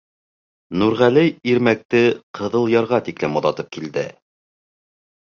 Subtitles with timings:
[0.83, 2.01] Нурғәле Ирмәкте
[2.39, 4.07] Ҡыҙыл ярға тиклем оҙатып килде.